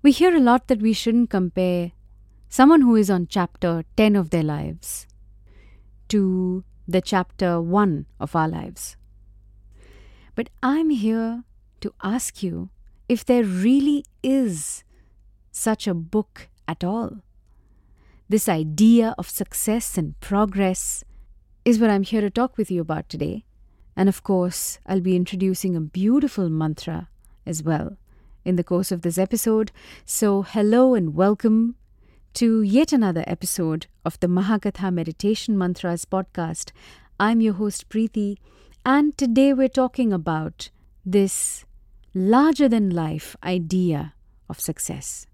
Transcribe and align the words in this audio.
We 0.00 0.12
hear 0.12 0.32
a 0.36 0.40
lot 0.40 0.68
that 0.68 0.80
we 0.80 0.92
shouldn't 0.92 1.30
compare 1.30 1.90
someone 2.48 2.82
who 2.82 2.94
is 2.94 3.10
on 3.10 3.26
chapter 3.26 3.84
10 3.96 4.14
of 4.14 4.30
their 4.30 4.44
lives 4.44 5.08
to 6.06 6.62
the 6.86 7.00
chapter 7.00 7.60
1 7.60 8.06
of 8.20 8.36
our 8.36 8.46
lives. 8.46 8.96
But 10.36 10.50
I'm 10.62 10.90
here 10.90 11.42
to 11.80 11.92
ask 12.00 12.44
you 12.44 12.70
if 13.08 13.24
there 13.24 13.42
really 13.42 14.04
is 14.22 14.84
such 15.50 15.88
a 15.88 15.94
book 15.94 16.48
at 16.68 16.84
all. 16.84 17.18
This 18.28 18.48
idea 18.48 19.16
of 19.18 19.28
success 19.28 19.98
and 19.98 20.18
progress 20.20 21.02
is 21.64 21.80
what 21.80 21.90
I'm 21.90 22.04
here 22.04 22.20
to 22.20 22.30
talk 22.30 22.56
with 22.56 22.70
you 22.70 22.80
about 22.82 23.08
today. 23.08 23.44
And 23.96 24.08
of 24.08 24.22
course, 24.22 24.78
I'll 24.86 25.00
be 25.00 25.16
introducing 25.16 25.74
a 25.74 25.80
beautiful 25.80 26.48
mantra 26.48 27.08
as 27.44 27.64
well 27.64 27.96
in 28.48 28.56
the 28.56 28.64
course 28.64 28.90
of 28.90 29.02
this 29.02 29.18
episode. 29.18 29.70
So, 30.06 30.40
hello 30.40 30.94
and 30.94 31.14
welcome 31.14 31.74
to 32.32 32.62
yet 32.62 32.94
another 32.94 33.22
episode 33.26 33.88
of 34.06 34.18
the 34.20 34.26
Mahakatha 34.26 34.90
Meditation 34.90 35.58
Mantras 35.58 36.06
podcast. 36.06 36.72
I'm 37.20 37.42
your 37.42 37.52
host, 37.52 37.90
Preeti, 37.90 38.38
and 38.86 39.16
today 39.18 39.52
we're 39.52 39.68
talking 39.68 40.14
about 40.14 40.70
this 41.04 41.66
larger 42.14 42.70
than 42.70 42.88
life 42.88 43.36
idea 43.44 44.14
of 44.48 44.60
success. 44.60 45.26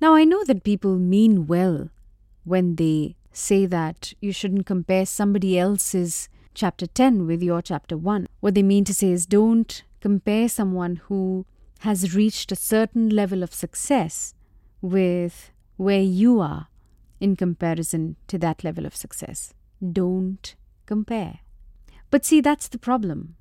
Now, 0.00 0.16
I 0.16 0.24
know 0.24 0.42
that 0.42 0.64
people 0.64 0.98
mean 0.98 1.46
well 1.46 1.90
when 2.42 2.74
they 2.74 3.14
say 3.30 3.64
that 3.66 4.12
you 4.20 4.32
shouldn't 4.32 4.66
compare 4.66 5.06
somebody 5.06 5.56
else's 5.56 6.28
chapter 6.52 6.88
10 6.88 7.28
with 7.28 7.44
your 7.44 7.62
chapter 7.62 7.96
1. 7.96 8.26
What 8.40 8.56
they 8.56 8.64
mean 8.64 8.84
to 8.86 8.92
say 8.92 9.12
is 9.12 9.24
don't 9.24 9.84
compare 10.00 10.48
someone 10.48 10.96
who 11.04 11.46
has 11.82 12.14
reached 12.14 12.52
a 12.52 12.56
certain 12.56 13.08
level 13.08 13.42
of 13.42 13.52
success 13.52 14.34
with 14.80 15.50
where 15.76 16.00
you 16.00 16.38
are 16.38 16.68
in 17.18 17.34
comparison 17.34 18.14
to 18.28 18.38
that 18.38 18.62
level 18.62 18.86
of 18.86 18.94
success. 18.94 19.52
Don't 19.92 20.54
compare. 20.86 21.40
But 22.08 22.24
see, 22.24 22.40
that's 22.40 22.68
the 22.68 22.78
problem. 22.78 23.34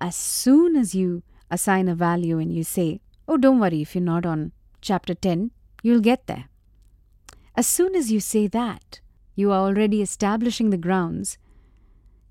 As 0.00 0.14
soon 0.14 0.76
as 0.76 0.94
you 0.94 1.24
assign 1.50 1.88
a 1.88 1.94
value 1.96 2.38
and 2.38 2.54
you 2.54 2.62
say, 2.62 3.00
oh, 3.26 3.36
don't 3.36 3.58
worry, 3.58 3.82
if 3.82 3.96
you're 3.96 4.04
not 4.04 4.24
on 4.24 4.52
chapter 4.80 5.14
10, 5.14 5.50
you'll 5.82 6.00
get 6.00 6.28
there. 6.28 6.44
As 7.56 7.66
soon 7.66 7.96
as 7.96 8.12
you 8.12 8.20
say 8.20 8.46
that, 8.46 9.00
you 9.34 9.50
are 9.50 9.66
already 9.66 10.02
establishing 10.02 10.70
the 10.70 10.76
grounds 10.76 11.36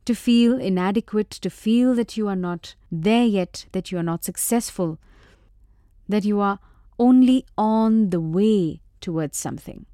to 0.05 0.15
feel 0.15 0.57
inadequate, 0.57 1.29
to 1.31 1.49
feel 1.49 1.93
that 1.95 2.15
you 2.15 2.29
are 2.29 2.37
not 2.37 2.75
there 2.89 3.25
yet, 3.25 3.65
that 3.73 3.91
you 3.91 3.97
are 3.97 4.09
not 4.11 4.23
successful, 4.23 4.97
that 6.07 6.25
you 6.25 6.39
are 6.39 6.59
only 6.99 7.45
on 7.57 8.09
the 8.09 8.21
way 8.21 8.81
towards 9.01 9.37
something. 9.37 9.85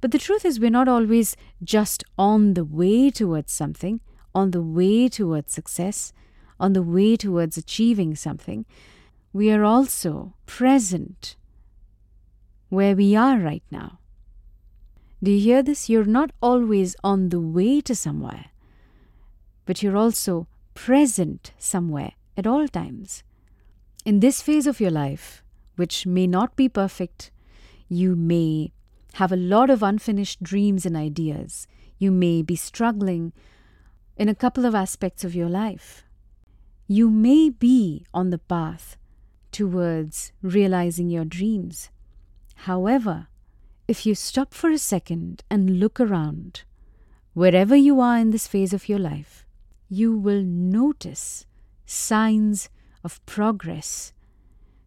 But 0.00 0.12
the 0.12 0.18
truth 0.18 0.44
is, 0.44 0.60
we're 0.60 0.70
not 0.70 0.88
always 0.88 1.36
just 1.62 2.04
on 2.16 2.54
the 2.54 2.64
way 2.64 3.10
towards 3.10 3.52
something, 3.52 4.00
on 4.34 4.52
the 4.52 4.62
way 4.62 5.08
towards 5.08 5.52
success, 5.52 6.12
on 6.60 6.72
the 6.72 6.82
way 6.82 7.16
towards 7.16 7.56
achieving 7.56 8.14
something. 8.14 8.64
We 9.32 9.50
are 9.50 9.64
also 9.64 10.34
present 10.46 11.36
where 12.68 12.94
we 12.94 13.16
are 13.16 13.38
right 13.38 13.62
now. 13.70 13.98
Do 15.22 15.32
you 15.32 15.40
hear 15.40 15.62
this? 15.62 15.88
You're 15.88 16.04
not 16.04 16.30
always 16.40 16.94
on 17.02 17.30
the 17.30 17.40
way 17.40 17.80
to 17.80 17.94
somewhere, 17.94 18.46
but 19.66 19.82
you're 19.82 19.96
also 19.96 20.46
present 20.74 21.52
somewhere 21.58 22.12
at 22.36 22.46
all 22.46 22.68
times. 22.68 23.24
In 24.04 24.20
this 24.20 24.40
phase 24.40 24.66
of 24.68 24.80
your 24.80 24.92
life, 24.92 25.42
which 25.78 26.06
may 26.06 26.26
not 26.26 26.56
be 26.56 26.68
perfect, 26.68 27.30
you 27.88 28.16
may 28.16 28.72
have 29.14 29.32
a 29.32 29.36
lot 29.36 29.70
of 29.70 29.82
unfinished 29.82 30.42
dreams 30.42 30.84
and 30.84 30.96
ideas. 30.96 31.66
You 31.98 32.10
may 32.10 32.42
be 32.42 32.56
struggling 32.56 33.32
in 34.16 34.28
a 34.28 34.34
couple 34.34 34.64
of 34.64 34.74
aspects 34.74 35.24
of 35.24 35.34
your 35.34 35.48
life. 35.48 36.04
You 36.86 37.10
may 37.10 37.50
be 37.50 38.06
on 38.12 38.30
the 38.30 38.38
path 38.38 38.96
towards 39.52 40.32
realizing 40.42 41.10
your 41.10 41.24
dreams. 41.24 41.90
However, 42.66 43.28
if 43.86 44.04
you 44.04 44.14
stop 44.14 44.52
for 44.52 44.70
a 44.70 44.78
second 44.78 45.42
and 45.50 45.80
look 45.80 46.00
around, 46.00 46.64
wherever 47.32 47.76
you 47.76 48.00
are 48.00 48.18
in 48.18 48.30
this 48.30 48.46
phase 48.46 48.72
of 48.72 48.88
your 48.88 48.98
life, 48.98 49.46
you 49.88 50.16
will 50.16 50.42
notice 50.42 51.46
signs 51.86 52.68
of 53.02 53.24
progress, 53.24 54.12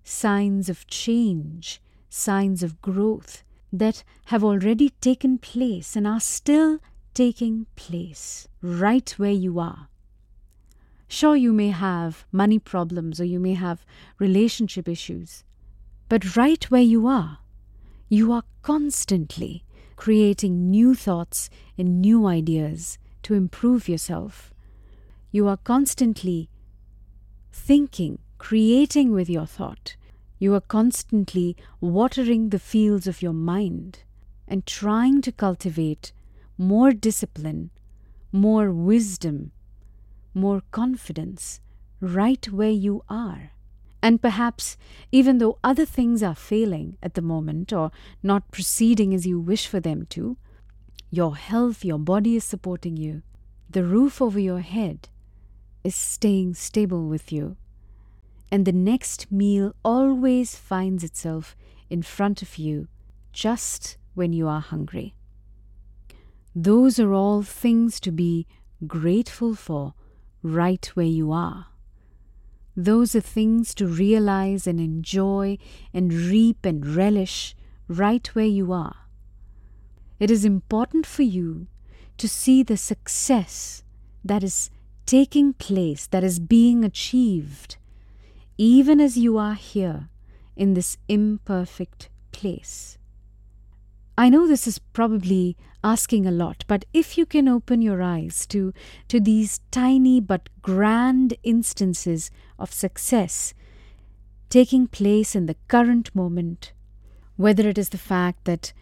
signs 0.04 0.70
of 0.70 0.88
change, 0.88 1.82
signs 2.10 2.64
of 2.64 2.82
growth 2.82 3.44
that 3.72 4.04
have 4.26 4.44
already 4.44 4.90
taken 5.02 5.38
place 5.38 5.96
and 5.96 6.06
are 6.06 6.20
still 6.20 6.80
taking 7.14 7.66
place 7.76 8.48
right 8.62 9.10
where 9.12 9.32
you 9.32 9.60
are. 9.60 9.88
Sure, 11.08 11.36
you 11.36 11.52
may 11.52 11.70
have 11.70 12.26
money 12.32 12.58
problems 12.58 13.20
or 13.20 13.26
you 13.26 13.40
may 13.40 13.54
have 13.54 13.86
relationship 14.18 14.88
issues, 14.88 15.44
but 16.08 16.36
right 16.36 16.64
where 16.72 16.82
you 16.82 17.06
are, 17.06 17.40
you 18.08 18.32
are 18.32 18.44
constantly 18.62 19.64
creating 19.96 20.70
new 20.70 20.96
thoughts 20.96 21.50
and 21.78 22.02
new 22.02 22.26
ideas 22.26 22.98
to 23.24 23.34
improve 23.34 23.88
yourself. 23.88 24.54
You 25.32 25.48
are 25.48 25.58
constantly 25.58 26.50
thinking, 27.52 28.20
creating 28.42 29.12
with 29.12 29.30
your 29.30 29.46
thought. 29.46 29.96
You 30.40 30.56
are 30.56 30.62
constantly 30.62 31.56
watering 31.80 32.50
the 32.50 32.58
fields 32.58 33.06
of 33.06 33.22
your 33.22 33.34
mind 33.34 34.00
and 34.48 34.66
trying 34.66 35.22
to 35.22 35.32
cultivate 35.32 36.12
more 36.58 36.92
discipline, 36.92 37.70
more 38.32 38.72
wisdom, 38.72 39.52
more 40.34 40.64
confidence 40.72 41.62
right 42.00 42.52
where 42.52 42.72
you 42.72 43.04
are. 43.08 43.52
And 44.02 44.20
perhaps, 44.24 44.76
even 45.12 45.38
though 45.38 45.60
other 45.64 45.86
things 45.86 46.24
are 46.24 46.34
failing 46.34 46.98
at 47.04 47.14
the 47.14 47.22
moment 47.22 47.72
or 47.72 47.92
not 48.24 48.50
proceeding 48.50 49.14
as 49.14 49.28
you 49.28 49.40
wish 49.40 49.68
for 49.68 49.80
them 49.80 50.08
to, 50.08 50.36
your 51.12 51.36
health, 51.36 51.86
your 51.86 52.00
body 52.00 52.38
is 52.38 52.44
supporting 52.44 52.98
you. 52.98 53.22
The 53.70 53.84
roof 53.84 54.20
over 54.20 54.40
your 54.40 54.62
head 54.62 55.10
is 55.84 55.94
staying 55.94 56.56
stable 56.56 57.08
with 57.08 57.32
you 57.32 57.56
and 58.52 58.66
the 58.66 58.74
next 58.74 59.32
meal 59.32 59.74
always 59.84 60.56
finds 60.56 61.04
itself 61.04 61.56
in 61.90 62.02
front 62.02 62.42
of 62.42 62.58
you 62.58 62.90
just 63.32 63.98
when 64.14 64.34
you 64.34 64.48
are 64.48 64.60
hungry. 64.60 65.16
Those 66.54 67.00
are 67.00 67.14
all 67.14 67.44
things 67.44 68.02
to 68.02 68.12
be 68.12 68.46
grateful 68.86 69.56
for 69.56 69.94
right 70.44 70.86
where 70.96 71.06
you 71.06 71.32
are. 71.32 71.68
Those 72.76 73.16
are 73.16 73.22
things 73.22 73.74
to 73.76 73.88
realize 73.88 74.68
and 74.68 74.80
enjoy 74.80 75.58
and 75.94 76.12
reap 76.12 76.66
and 76.66 76.86
relish 76.86 77.56
right 77.88 78.28
where 78.36 78.46
you 78.46 78.74
are. 78.74 78.96
It 80.20 80.30
is 80.30 80.44
important 80.44 81.06
for 81.06 81.24
you 81.24 81.68
to 82.18 82.28
see 82.28 82.64
the 82.64 82.78
success 82.78 83.84
that 84.24 84.44
is 84.44 84.70
taking 85.06 85.54
place, 85.54 86.06
that 86.08 86.24
is 86.24 86.40
being 86.40 86.84
achieved 86.84 87.78
even 88.64 89.02
as 89.02 89.18
you 89.18 89.40
are 89.40 89.56
here 89.56 90.08
in 90.56 90.76
this 90.76 90.96
imperfect 91.08 92.10
place. 92.32 93.00
I 94.16 94.30
know 94.30 94.48
this 94.48 94.68
is 94.68 94.78
probably 94.78 95.58
asking 95.84 96.28
a 96.28 96.32
lot, 96.32 96.64
but 96.68 96.86
if 96.94 97.18
you 97.18 97.26
can 97.26 97.48
open 97.48 97.82
your 97.82 98.04
eyes 98.04 98.46
to, 98.50 98.72
to 99.08 99.20
these 99.20 99.62
tiny 99.72 100.20
but 100.20 100.48
grand 100.62 101.34
instances 101.42 102.30
of 102.60 102.72
success 102.72 103.56
taking 104.52 104.86
place 104.86 105.36
in 105.36 105.48
the 105.48 105.56
current 105.68 106.14
moment, 106.14 106.72
whether 107.38 107.68
it 107.68 107.80
is 107.80 107.90
the 107.90 107.98
fact 107.98 108.46
that 108.46 108.74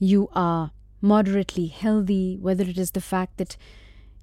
you 0.00 0.30
are 0.32 0.72
moderately 1.00 1.68
healthy, 1.68 2.38
whether 2.40 2.64
it 2.64 2.76
is 2.76 2.90
the 2.90 3.00
fact 3.00 3.36
that 3.36 3.56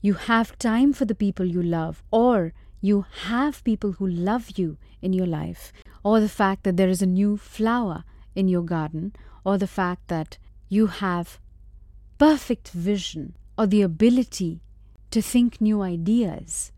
you 0.02 0.16
have 0.16 0.60
time 0.60 0.92
for 0.92 1.06
the 1.06 1.16
people 1.16 1.46
you 1.46 1.64
love, 1.64 2.04
or 2.12 2.54
you 2.82 3.06
have 3.24 3.64
people 3.64 3.94
who 3.94 4.08
love 4.08 4.58
you 4.58 4.78
in 5.02 5.14
your 5.14 5.28
life, 5.28 5.74
or 6.04 6.20
the 6.20 6.30
fact 6.30 6.64
that 6.64 6.78
there 6.78 6.90
is 6.90 7.02
a 7.02 7.06
new 7.06 7.38
flower 7.38 8.04
in 8.36 8.48
your 8.48 8.64
garden, 8.64 9.14
or 9.44 9.58
the 9.58 9.68
fact 9.68 10.08
that 10.08 10.38
you 10.70 10.88
have 10.88 11.40
perfect 12.18 12.70
vision 12.70 13.36
or 13.58 13.66
the 13.66 13.82
ability 13.82 14.62
to 15.12 15.22
think 15.22 15.60
new 15.60 15.82
ideas. 15.82 16.72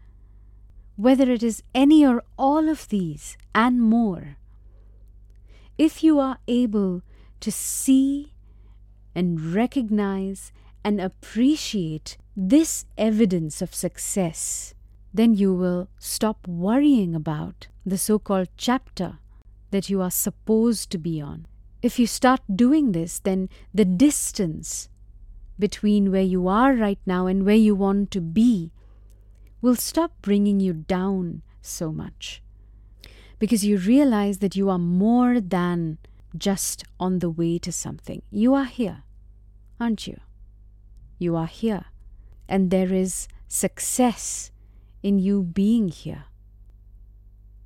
Whether 0.95 1.31
it 1.31 1.43
is 1.43 1.63
any 1.73 2.05
or 2.05 2.23
all 2.37 2.69
of 2.69 2.87
these 2.89 3.37
and 3.53 3.81
more, 3.81 4.37
if 5.77 6.03
you 6.03 6.19
are 6.19 6.37
able 6.47 7.01
to 7.39 7.51
see 7.51 8.33
and 9.15 9.53
recognize 9.53 10.51
and 10.83 11.01
appreciate 11.01 12.17
this 12.35 12.85
evidence 12.97 13.61
of 13.61 13.73
success, 13.73 14.73
then 15.13 15.33
you 15.33 15.53
will 15.53 15.89
stop 15.99 16.47
worrying 16.47 17.15
about 17.15 17.67
the 17.85 17.97
so 17.97 18.17
called 18.19 18.47
chapter 18.57 19.19
that 19.71 19.89
you 19.89 20.01
are 20.01 20.11
supposed 20.11 20.89
to 20.91 20.97
be 20.97 21.21
on. 21.21 21.45
if 21.81 21.97
you 21.97 22.05
start 22.05 22.41
doing 22.55 22.91
this, 22.91 23.19
then 23.19 23.49
the 23.73 23.85
distance 23.85 24.89
between 25.57 26.11
where 26.11 26.21
you 26.21 26.47
are 26.47 26.73
right 26.73 26.99
now 27.05 27.27
and 27.27 27.45
where 27.45 27.55
you 27.55 27.73
want 27.75 28.11
to 28.11 28.21
be 28.21 28.71
will 29.61 29.75
stop 29.75 30.11
bringing 30.21 30.59
you 30.59 30.73
down 30.73 31.41
so 31.61 31.91
much. 31.91 32.41
Because 33.39 33.65
you 33.65 33.77
realize 33.77 34.39
that 34.39 34.55
you 34.55 34.69
are 34.69 34.79
more 34.79 35.39
than 35.39 35.97
just 36.37 36.83
on 36.99 37.19
the 37.19 37.29
way 37.29 37.57
to 37.59 37.71
something. 37.71 38.21
You 38.29 38.53
are 38.53 38.65
here, 38.65 39.03
aren't 39.79 40.07
you? 40.07 40.19
You 41.17 41.35
are 41.35 41.47
here. 41.47 41.85
And 42.47 42.69
there 42.69 42.93
is 42.93 43.27
success 43.47 44.51
in 45.03 45.19
you 45.19 45.43
being 45.43 45.89
here. 45.89 46.25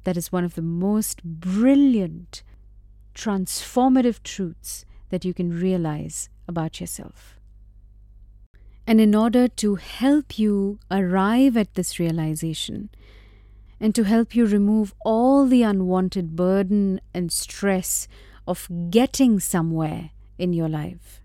That 0.04 0.18
is 0.18 0.32
one 0.32 0.44
of 0.44 0.56
the 0.56 0.62
most 0.62 1.24
brilliant, 1.24 2.44
transformative 3.14 4.22
truths 4.24 4.86
that 5.10 5.26
you 5.26 5.34
can 5.34 5.60
realize 5.60 6.30
about 6.48 6.80
yourself. 6.80 7.40
And 8.88 9.02
in 9.02 9.16
order 9.16 9.48
to 9.48 9.76
help 9.76 10.38
you 10.38 10.80
arrive 10.92 11.58
at 11.58 11.74
this 11.74 12.00
realization, 12.00 12.90
and 13.80 13.94
to 13.96 14.04
help 14.04 14.36
you 14.36 14.46
remove 14.46 14.94
all 15.04 15.48
the 15.48 15.64
unwanted 15.64 16.36
burden 16.36 17.02
and 17.14 17.32
stress 17.32 18.08
of 18.48 18.70
getting 18.90 19.40
somewhere 19.40 20.12
in 20.38 20.54
your 20.54 20.70
life, 20.70 21.22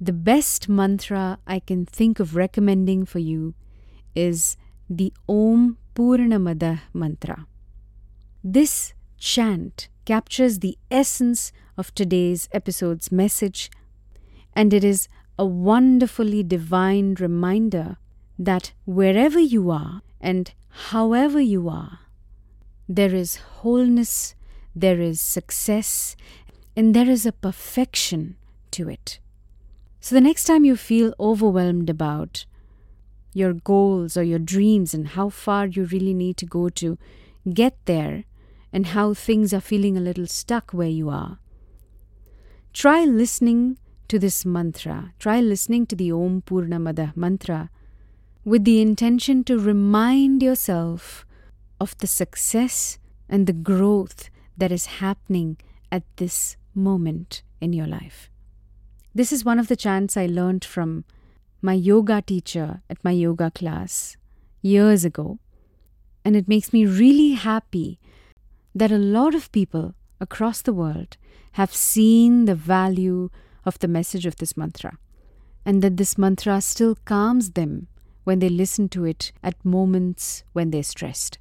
the 0.00 0.12
best 0.12 0.68
mantra 0.68 1.38
I 1.46 1.58
can 1.58 1.84
think 1.84 2.20
of 2.20 2.36
recommending 2.36 3.04
for 3.04 3.18
you 3.18 3.54
is 4.14 4.56
the 4.88 5.12
Om 5.28 5.76
Purnamada 5.94 6.80
mantra. 6.92 7.46
This 8.42 8.94
chant 9.18 9.88
captures 10.04 10.60
the 10.60 10.78
essence 10.90 11.52
of 11.76 11.94
today's 11.94 12.48
episode's 12.52 13.12
message, 13.12 13.70
and 14.54 14.72
it 14.72 14.82
is 14.82 15.08
a 15.38 15.44
wonderfully 15.44 16.42
divine 16.42 17.14
reminder 17.14 17.96
that 18.38 18.72
wherever 18.84 19.38
you 19.38 19.70
are 19.70 20.02
and 20.20 20.52
however 20.90 21.40
you 21.40 21.68
are, 21.68 22.00
there 22.88 23.14
is 23.14 23.36
wholeness, 23.36 24.34
there 24.74 25.00
is 25.00 25.20
success, 25.20 26.16
and 26.74 26.94
there 26.94 27.10
is 27.10 27.26
a 27.26 27.32
perfection 27.32 28.36
to 28.70 28.88
it. 28.88 29.18
So 30.00 30.14
the 30.14 30.20
next 30.20 30.44
time 30.44 30.64
you 30.64 30.76
feel 30.76 31.12
overwhelmed 31.20 31.90
about 31.90 32.46
your 33.32 33.52
goals 33.52 34.16
or 34.16 34.22
your 34.22 34.38
dreams 34.38 34.94
and 34.94 35.08
how 35.08 35.28
far 35.28 35.66
you 35.66 35.84
really 35.84 36.14
need 36.14 36.36
to 36.38 36.46
go 36.46 36.68
to 36.68 36.98
get 37.52 37.76
there 37.84 38.24
and 38.72 38.86
how 38.86 39.14
things 39.14 39.52
are 39.54 39.60
feeling 39.60 39.96
a 39.96 40.00
little 40.00 40.26
stuck 40.26 40.72
where 40.72 40.88
you 40.88 41.08
are, 41.08 41.38
try 42.72 43.04
listening 43.04 43.78
to 44.08 44.18
this 44.18 44.44
mantra. 44.44 45.12
Try 45.18 45.40
listening 45.40 45.86
to 45.86 45.96
the 45.96 46.10
Om 46.10 46.42
Purnamada 46.42 47.16
mantra 47.16 47.70
with 48.44 48.64
the 48.64 48.80
intention 48.80 49.44
to 49.44 49.58
remind 49.58 50.42
yourself 50.42 51.26
of 51.80 51.96
the 51.98 52.06
success 52.06 52.98
and 53.28 53.46
the 53.46 53.52
growth 53.52 54.30
that 54.56 54.72
is 54.72 54.86
happening 54.86 55.58
at 55.92 56.02
this 56.16 56.56
moment 56.74 57.42
in 57.60 57.72
your 57.72 57.86
life. 57.86 58.30
This 59.14 59.32
is 59.32 59.44
one 59.44 59.58
of 59.58 59.68
the 59.68 59.76
chants 59.76 60.16
I 60.16 60.26
learned 60.26 60.64
from 60.64 61.04
my 61.60 61.72
yoga 61.72 62.22
teacher 62.22 62.82
at 62.88 63.02
my 63.04 63.10
yoga 63.10 63.50
class 63.50 64.16
years 64.62 65.04
ago. 65.04 65.38
And 66.24 66.36
it 66.36 66.48
makes 66.48 66.72
me 66.72 66.86
really 66.86 67.32
happy 67.32 67.98
that 68.74 68.92
a 68.92 68.98
lot 68.98 69.34
of 69.34 69.52
people 69.52 69.94
across 70.20 70.62
the 70.62 70.72
world 70.72 71.16
have 71.52 71.74
seen 71.74 72.44
the 72.44 72.54
value 72.54 73.30
of 73.64 73.78
the 73.78 73.88
message 73.88 74.26
of 74.26 74.36
this 74.36 74.56
mantra 74.56 74.98
and 75.64 75.82
that 75.82 75.96
this 75.96 76.16
mantra 76.16 76.60
still 76.60 76.96
calms 77.04 77.50
them 77.50 77.88
when 78.24 78.38
they 78.38 78.48
listen 78.48 78.88
to 78.90 79.04
it 79.04 79.32
at 79.42 79.64
moments 79.64 80.44
when 80.52 80.70
they're 80.70 80.82
stressed. 80.82 81.38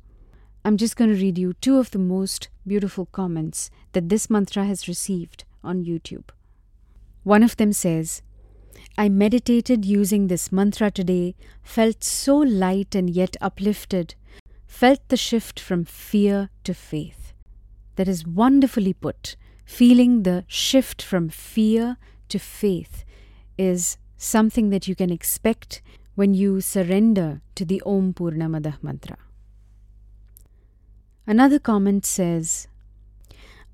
I'm 0.64 0.78
just 0.78 0.96
going 0.96 1.10
to 1.10 1.22
read 1.22 1.38
you 1.38 1.54
two 1.54 1.78
of 1.78 1.92
the 1.92 2.00
most 2.00 2.50
beautiful 2.66 3.06
comments 3.06 3.70
that 3.94 4.10
this 4.10 4.30
mantra 4.30 4.66
has 4.66 4.88
received 4.88 5.46
on 5.64 5.86
YouTube. 5.86 6.30
One 7.24 7.44
of 7.44 7.58
them 7.58 7.74
says, 7.74 8.22
I 9.00 9.10
meditated 9.10 9.86
using 9.86 10.26
this 10.26 10.52
mantra 10.52 10.90
today, 10.90 11.36
felt 11.62 12.04
so 12.04 12.38
light 12.38 12.96
and 12.96 13.08
yet 13.08 13.38
uplifted, 13.40 14.16
felt 14.66 15.08
the 15.10 15.18
shift 15.18 15.60
from 15.60 15.86
fear 15.86 16.50
to 16.64 16.74
faith. 16.74 17.34
That 17.96 18.08
is 18.08 18.26
wonderfully 18.26 18.94
put. 18.94 19.36
Feeling 19.66 20.24
the 20.24 20.46
shift 20.48 21.04
from 21.04 21.30
fear 21.30 21.98
to 22.30 22.40
faith 22.40 23.06
is 23.58 23.98
something 24.18 24.72
that 24.72 24.88
you 24.88 24.96
can 24.96 25.12
expect 25.12 25.82
when 26.16 26.34
you 26.34 26.60
surrender 26.60 27.42
to 27.54 27.66
the 27.66 27.84
Om 27.86 28.14
Purnamada 28.14 28.82
mantra. 28.82 29.18
Another 31.28 31.60
comment 31.60 32.06
says, 32.06 32.68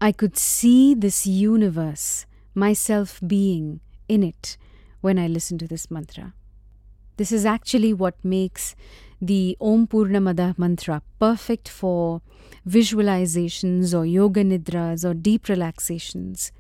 I 0.02 0.12
could 0.12 0.36
see 0.36 0.94
this 0.94 1.26
universe, 1.26 2.26
myself 2.54 3.22
being 3.26 3.80
in 4.10 4.24
it 4.24 4.58
when 5.04 5.20
I 5.20 5.28
listen 5.28 5.58
to 5.58 5.68
this 5.68 5.92
mantra. 5.92 6.34
This 7.18 7.34
is 7.34 7.46
actually 7.46 7.94
what 7.94 8.16
makes 8.24 8.74
the 9.22 9.58
Om 9.60 9.86
Purnamada 9.88 10.58
mantra 10.58 11.02
perfect 11.20 11.68
for 11.68 12.22
visualizations 12.66 13.94
or 13.98 14.06
yoga 14.06 14.46
nidras 14.46 15.04
or 15.04 15.14
deep 15.14 15.50
relaxations. 15.50 16.54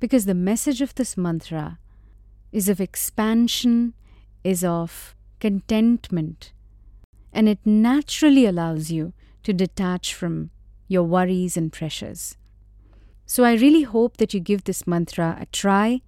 Because 0.00 0.24
the 0.24 0.34
message 0.34 0.80
of 0.80 0.94
this 0.94 1.18
mantra 1.18 1.78
is 2.50 2.70
of 2.70 2.80
expansion, 2.80 3.92
is 4.42 4.64
of 4.64 5.14
contentment, 5.38 6.52
and 7.30 7.46
it 7.46 7.58
naturally 7.66 8.46
allows 8.46 8.90
you 8.90 9.12
to 9.42 9.52
detach 9.52 10.14
from 10.14 10.50
your 10.88 11.02
worries 11.02 11.58
and 11.58 11.70
pressures. 11.70 12.38
So 13.26 13.44
I 13.44 13.54
really 13.54 13.82
hope 13.82 14.16
that 14.16 14.32
you 14.32 14.40
give 14.40 14.64
this 14.64 14.86
mantra 14.86 15.36
a 15.38 15.46
try 15.46 16.00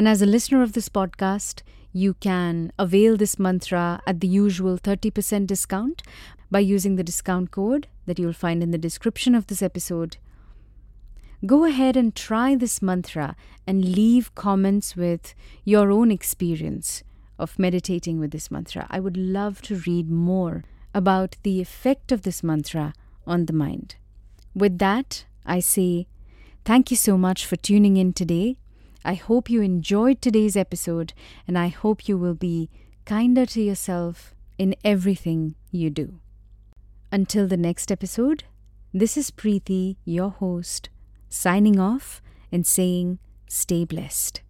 and 0.00 0.08
as 0.08 0.22
a 0.22 0.26
listener 0.34 0.62
of 0.62 0.72
this 0.72 0.88
podcast, 0.88 1.60
you 1.92 2.14
can 2.14 2.72
avail 2.78 3.18
this 3.18 3.38
mantra 3.38 4.00
at 4.06 4.20
the 4.20 4.26
usual 4.26 4.78
30% 4.78 5.46
discount 5.46 6.02
by 6.50 6.60
using 6.60 6.96
the 6.96 7.04
discount 7.04 7.50
code 7.50 7.86
that 8.06 8.18
you'll 8.18 8.32
find 8.32 8.62
in 8.62 8.70
the 8.70 8.78
description 8.78 9.34
of 9.34 9.48
this 9.48 9.60
episode. 9.60 10.16
Go 11.44 11.66
ahead 11.66 11.98
and 11.98 12.14
try 12.14 12.54
this 12.54 12.80
mantra 12.80 13.36
and 13.66 13.94
leave 13.94 14.34
comments 14.34 14.96
with 14.96 15.34
your 15.66 15.90
own 15.90 16.10
experience 16.10 17.02
of 17.38 17.58
meditating 17.58 18.18
with 18.18 18.30
this 18.30 18.50
mantra. 18.50 18.86
I 18.88 19.00
would 19.00 19.18
love 19.18 19.60
to 19.64 19.82
read 19.86 20.10
more 20.10 20.64
about 20.94 21.36
the 21.42 21.60
effect 21.60 22.10
of 22.10 22.22
this 22.22 22.42
mantra 22.42 22.94
on 23.26 23.44
the 23.44 23.52
mind. 23.52 23.96
With 24.54 24.78
that, 24.78 25.26
I 25.44 25.60
say 25.60 26.06
thank 26.64 26.90
you 26.90 26.96
so 26.96 27.18
much 27.18 27.44
for 27.44 27.56
tuning 27.56 27.98
in 27.98 28.14
today. 28.14 28.56
I 29.04 29.14
hope 29.14 29.48
you 29.48 29.62
enjoyed 29.62 30.20
today's 30.20 30.56
episode, 30.56 31.14
and 31.48 31.56
I 31.58 31.68
hope 31.68 32.06
you 32.06 32.18
will 32.18 32.34
be 32.34 32.68
kinder 33.06 33.46
to 33.46 33.62
yourself 33.62 34.34
in 34.58 34.74
everything 34.84 35.54
you 35.70 35.88
do. 35.88 36.20
Until 37.10 37.48
the 37.48 37.56
next 37.56 37.90
episode, 37.90 38.44
this 38.92 39.16
is 39.16 39.30
Preeti, 39.30 39.96
your 40.04 40.30
host, 40.30 40.90
signing 41.30 41.80
off 41.80 42.20
and 42.52 42.66
saying, 42.66 43.18
stay 43.48 43.84
blessed. 43.84 44.42